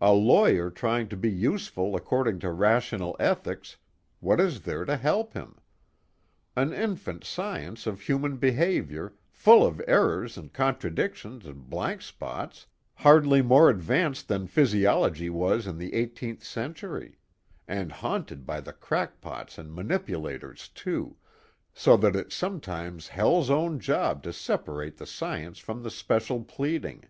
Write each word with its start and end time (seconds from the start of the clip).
A 0.00 0.12
lawyer 0.12 0.68
trying 0.68 1.06
to 1.10 1.16
be 1.16 1.30
useful 1.30 1.94
according 1.94 2.40
to 2.40 2.50
rational 2.50 3.14
ethics 3.20 3.76
what 4.18 4.40
is 4.40 4.62
there 4.62 4.84
to 4.84 4.96
help 4.96 5.34
him? 5.34 5.60
An 6.56 6.72
infant 6.72 7.22
science 7.22 7.86
of 7.86 8.00
human 8.00 8.38
behavior, 8.38 9.14
full 9.30 9.64
of 9.64 9.80
errors 9.86 10.36
and 10.36 10.52
contradictions 10.52 11.46
and 11.46 11.70
blank 11.70 12.02
spots, 12.02 12.66
hardly 12.94 13.42
more 13.42 13.70
advanced 13.70 14.26
than 14.26 14.48
physiology 14.48 15.30
was 15.30 15.68
in 15.68 15.78
the 15.78 15.94
eighteenth 15.94 16.42
century; 16.42 17.16
and 17.68 17.92
haunted 17.92 18.44
by 18.44 18.60
the 18.60 18.72
crackpots 18.72 19.56
and 19.56 19.72
manipulators 19.72 20.66
too, 20.66 21.16
so 21.72 21.96
that 21.96 22.16
it's 22.16 22.34
sometimes 22.34 23.06
hell's 23.06 23.50
own 23.50 23.78
job 23.78 24.20
to 24.24 24.32
separate 24.32 24.96
the 24.96 25.06
science 25.06 25.60
from 25.60 25.84
the 25.84 25.92
special 25.92 26.42
pleading. 26.42 27.04